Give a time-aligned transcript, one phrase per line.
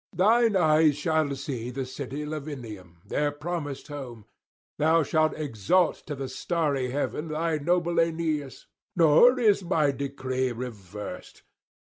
[0.15, 4.25] Thine eyes shall see the city Lavinium, their promised home;
[4.79, 11.43] thou shalt exalt to the starry heaven thy noble Aeneas; nor is my decree reversed.